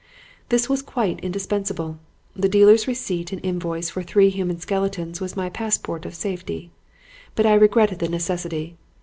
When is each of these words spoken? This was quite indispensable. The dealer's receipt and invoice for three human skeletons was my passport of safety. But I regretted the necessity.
This 0.49 0.67
was 0.67 0.81
quite 0.81 1.19
indispensable. 1.19 1.99
The 2.35 2.49
dealer's 2.49 2.87
receipt 2.87 3.31
and 3.31 3.39
invoice 3.45 3.91
for 3.91 4.01
three 4.01 4.29
human 4.31 4.59
skeletons 4.59 5.21
was 5.21 5.37
my 5.37 5.47
passport 5.47 6.07
of 6.07 6.15
safety. 6.15 6.71
But 7.35 7.45
I 7.45 7.53
regretted 7.53 7.99
the 7.99 8.09
necessity. 8.09 8.77